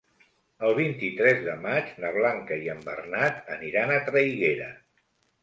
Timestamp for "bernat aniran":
2.89-3.95